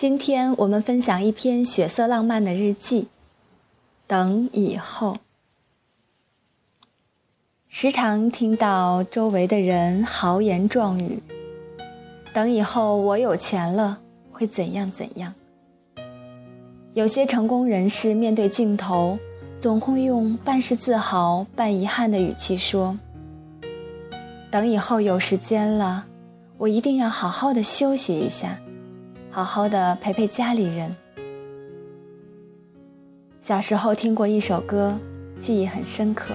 [0.00, 3.08] 今天我们分享一篇血色浪漫的日记。
[4.06, 5.18] 等以后，
[7.68, 11.22] 时常听到周围的人豪言壮语。
[12.32, 14.00] 等以后我有钱了，
[14.32, 15.34] 会怎样怎样？
[16.94, 19.18] 有些成功人士面对镜头，
[19.58, 22.98] 总会用半是自豪、半遗憾的语气说
[24.50, 26.06] ：“等以后有时间了，
[26.56, 28.58] 我一定要好好的休息一下。”
[29.32, 30.94] 好好的陪陪家里人。
[33.40, 34.98] 小时候听过一首歌，
[35.38, 36.34] 记忆很深刻，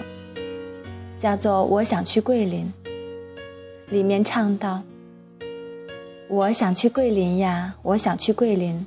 [1.17, 2.71] 叫做《我想去桂林》。
[3.91, 4.81] 里面唱道
[6.29, 8.85] ：“我想去桂林呀，我想去桂林。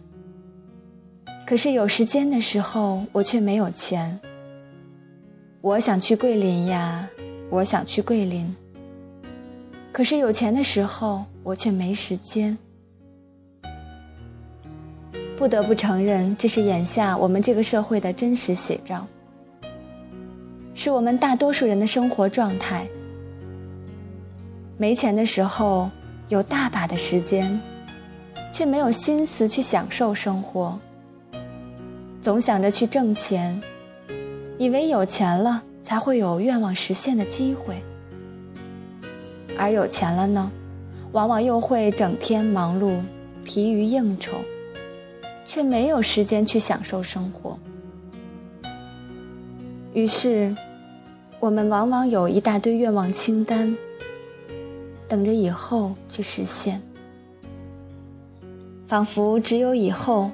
[1.47, 4.19] 可是有时间的时候，我却没有钱。
[5.61, 7.07] 我想去桂林呀，
[7.51, 8.57] 我想去桂林。
[9.93, 12.57] 可是有钱的时候，我却没时间。”
[15.39, 19.07] 不得不承认，这是眼下我们这个社会的真实写照，
[20.75, 22.85] 是我们大多数人的生活状态。
[24.77, 25.89] 没钱的时候，
[26.29, 27.59] 有大把的时间，
[28.51, 30.77] 却没有心思去享受生活，
[32.21, 33.63] 总想着去挣钱，
[34.59, 37.81] 以为有钱了才会有愿望实现的机会，
[39.57, 40.51] 而有钱了呢，
[41.13, 42.99] 往往又会整天忙碌，
[43.45, 44.33] 疲于应酬。
[45.49, 47.59] 却没有时间去享受生活，
[49.95, 50.55] 于是，
[51.41, 53.75] 我们往往有一大堆愿望清单，
[55.09, 56.83] 等着以后去实现。
[58.87, 60.31] 仿佛只有以后，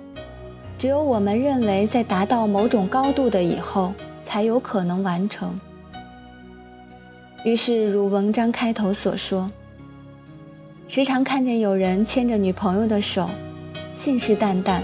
[0.76, 5.56] 只有我们认为在达到某种高度的以后，才有可能完成。
[7.44, 9.48] 于是，如文章开头所说，
[10.88, 13.30] 时常看见有人牵着女朋友的手，
[13.96, 14.82] 信誓旦旦。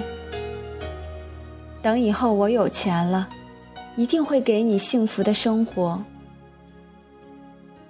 [1.82, 3.28] 等以后我有钱了，
[3.96, 6.02] 一定会给你幸福的生活。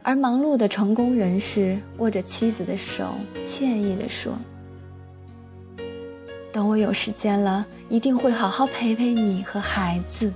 [0.03, 3.15] 而忙碌的成功人士握着妻子的手，
[3.45, 4.33] 歉意地说
[6.53, 10.33] ：“等我有时间了，一定会好好陪陪你和孩子。”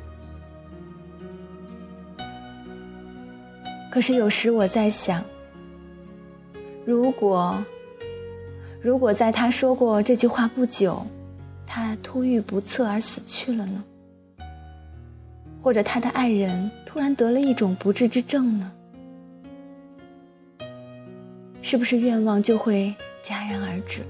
[3.90, 5.24] 可是有时我在想，
[6.84, 7.56] 如果，
[8.82, 11.06] 如果在他说过这句话不久。
[11.76, 13.82] 他突遇不测而死去了呢？
[15.60, 18.72] 或者他的爱人突然得了一种不治之症呢？
[21.62, 24.02] 是不是愿望就会戛然而止？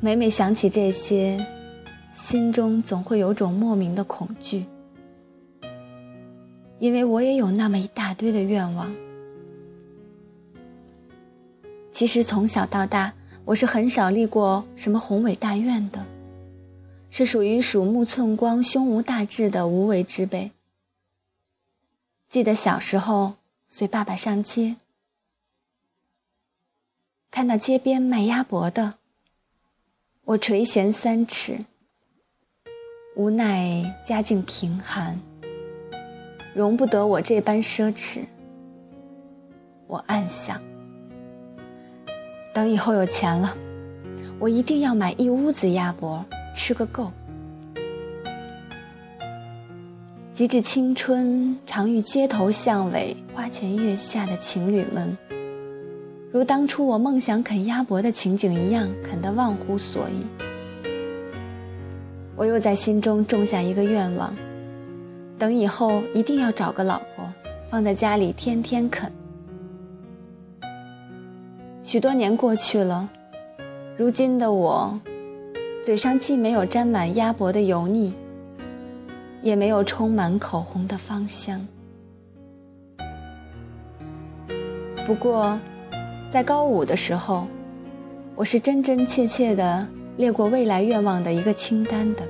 [0.00, 1.38] 每每想起这些，
[2.14, 4.64] 心中总会有种莫名的恐惧，
[6.78, 8.90] 因为我也有那么一大堆的愿望。
[11.92, 13.12] 其实从小到大。
[13.50, 16.06] 我是很少立过什么宏伟大愿的，
[17.10, 20.52] 是属于鼠目寸光、胸无大志的无为之辈。
[22.28, 23.34] 记得小时候
[23.68, 24.76] 随爸爸上街，
[27.32, 28.94] 看到街边卖鸭脖的，
[30.26, 31.64] 我垂涎三尺，
[33.16, 35.20] 无奈家境贫寒，
[36.54, 38.20] 容不得我这般奢侈。
[39.88, 40.62] 我暗想。
[42.52, 43.56] 等以后有钱了，
[44.38, 46.24] 我一定要买一屋子鸭脖，
[46.54, 47.10] 吃个够。
[50.32, 55.16] 及至青春，常遇街头巷尾、花前月下的情侣们，
[56.32, 60.26] 如当初我梦想啃鸭脖的情景一样，啃得忘乎所以。
[62.36, 64.34] 我又在心中种下一个愿望：
[65.38, 67.30] 等以后一定要找个老婆，
[67.70, 69.12] 放在家里天天啃。
[71.90, 73.10] 许多年过去了，
[73.96, 74.96] 如今的我，
[75.82, 78.14] 嘴上既没有沾满鸭脖的油腻，
[79.42, 81.66] 也没有充满口红的芳香。
[85.04, 85.58] 不过，
[86.30, 87.44] 在高五的时候，
[88.36, 89.84] 我是真真切切的
[90.16, 92.22] 列过未来愿望的一个清单的，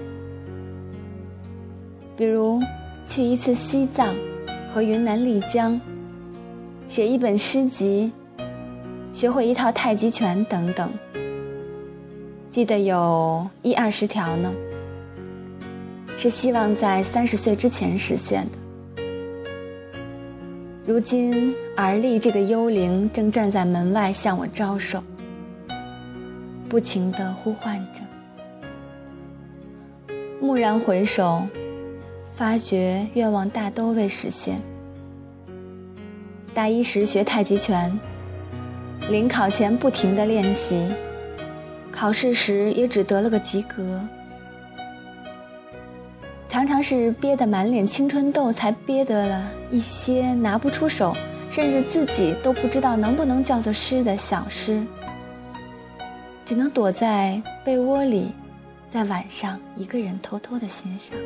[2.16, 2.62] 比如
[3.06, 4.14] 去一次西藏
[4.72, 5.78] 和云南丽江，
[6.86, 8.10] 写一本诗集。
[9.12, 10.90] 学会一套太极拳等等，
[12.48, 14.52] 记得有一二十条呢，
[16.16, 19.02] 是希望在三十岁之前实现的。
[20.86, 25.02] 如今，而立这个幽灵正站在门外向我招手，
[26.68, 28.00] 不停地呼唤着。
[30.40, 31.42] 蓦然回首，
[32.34, 34.60] 发觉愿望大都未实现。
[36.54, 37.92] 大一时学太极拳。
[39.08, 40.88] 临考前不停的练习，
[41.90, 44.00] 考试时也只得了个及格。
[46.48, 51.16] 常常是憋得满脸青春痘，才憋得了一些拿不出手，
[51.50, 54.82] 甚至自己都不知道能不能叫做诗的小诗，
[56.44, 58.32] 只能躲在被窝里，
[58.90, 61.16] 在晚上一个人偷偷的欣赏。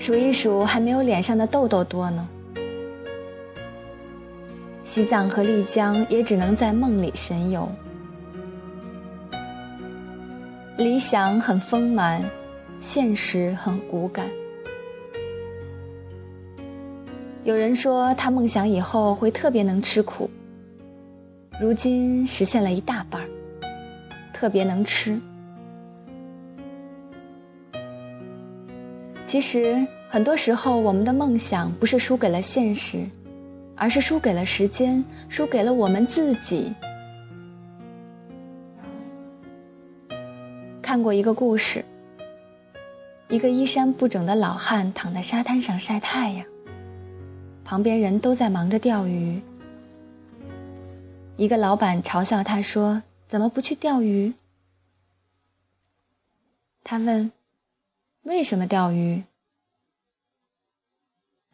[0.00, 2.28] 数一数，还没有脸上的痘痘多呢。
[4.94, 7.68] 西藏和丽江也只能在梦里神游，
[10.76, 12.24] 理想很丰满。
[12.78, 14.30] 现实很骨感。
[17.42, 20.30] 有人说他梦想以后会特别能吃苦，
[21.60, 23.20] 如今实现了一大半，
[24.32, 25.20] 特别能吃。
[29.24, 33.04] 其实很多时候，我们的梦想不是输给了现实，
[33.76, 36.72] 而是输给了时间，输给了我们自己。
[40.82, 41.84] 看过一个故事。
[43.28, 46.46] 一个衣衫不整的老汉躺在沙滩上晒太阳，
[47.64, 49.40] 旁边人都在忙着钓鱼。
[51.36, 54.34] 一个老板嘲笑他说：“怎么不去钓鱼？”
[56.84, 57.32] 他问
[58.22, 59.24] ：“为什么钓鱼？”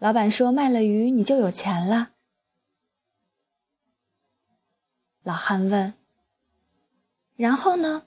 [0.01, 2.13] 老板说：“卖了鱼你就有钱了。”
[5.23, 5.93] 老汉问
[7.37, 8.07] ：“然后呢？”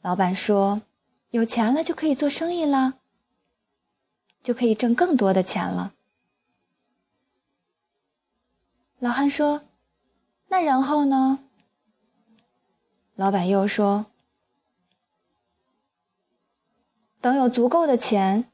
[0.00, 0.80] 老板说
[1.28, 3.00] ：“有钱了就可以做生意了，
[4.42, 5.92] 就可以挣更多的钱了。”
[8.98, 9.64] 老汉说
[10.48, 11.44] ：“那然后呢？”
[13.16, 14.06] 老板又说
[17.20, 18.49] ：“等有足够的钱，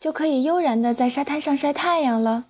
[0.00, 2.46] 就可以悠然的在沙滩上晒太阳了。”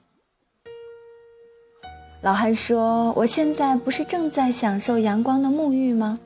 [2.23, 6.19] 老汉说：“我现在不是正在享受阳光的沐浴吗？”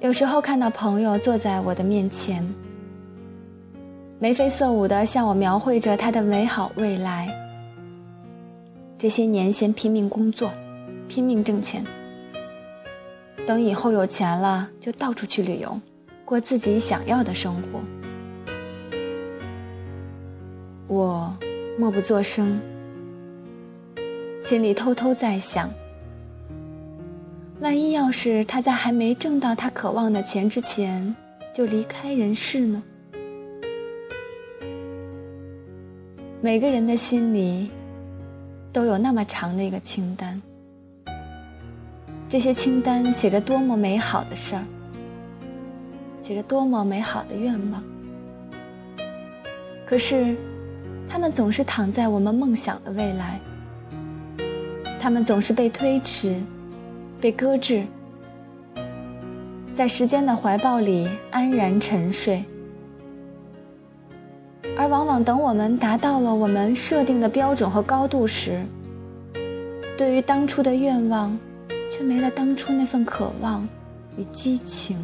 [0.00, 2.46] 有时候看到朋友坐在我的面前，
[4.20, 7.28] 眉飞色舞的向我描绘着他的美好未来。
[8.96, 10.52] 这些年先拼命工作，
[11.08, 11.84] 拼命挣钱，
[13.46, 15.80] 等以后有钱了就到处去旅游，
[16.28, 17.80] 过自己想要的生活。
[20.86, 21.34] 我
[21.78, 22.60] 默不作声，
[24.44, 25.70] 心里偷偷在想。
[27.60, 31.16] 万一要是他在还没挣到他渴望的钱之前
[31.54, 32.82] 就离开人世呢？
[36.42, 37.70] 每个人的心里
[38.70, 40.42] 都有那么长的一个清单，
[42.28, 44.62] 这些清单写着多么美好的事儿，
[46.28, 47.82] 写着多么美好的愿望。
[49.86, 50.36] 可是，
[51.08, 53.40] 他们总是躺在我们梦想的未来，
[55.00, 56.38] 他们总是被推迟。
[57.18, 57.82] 被搁置，
[59.74, 62.44] 在时间的怀抱里安然沉睡，
[64.76, 68.62] 而往往等我们达到了我们设定的标准和高度时，
[69.96, 71.36] 对于当初的愿望，
[71.90, 73.66] 却没了当初那份渴望
[74.18, 74.98] 与激情。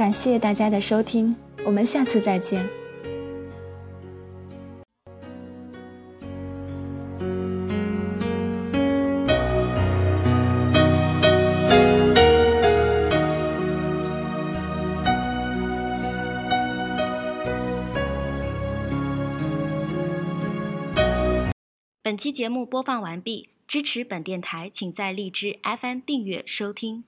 [0.00, 2.66] 感谢大家的收听，我们下次再见。
[22.02, 27.04] 本期节目播放完毕，支持本电台，请在荔枝 FM 订阅收听。